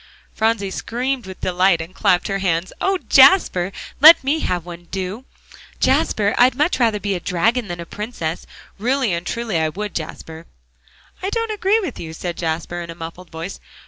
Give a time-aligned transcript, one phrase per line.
[0.33, 2.73] Phronsie screamed with delight and clapped her hands.
[2.81, 3.71] "Oh, Jasper!
[3.99, 5.25] let me have one on, do,
[5.79, 6.33] Jasper!
[6.39, 8.47] I'd much rather be a dragon than a princess.
[8.79, 10.47] Really and truly I would, Jasper."
[11.21, 13.59] "I don't agree with you," said Jasper, in a muffled voice.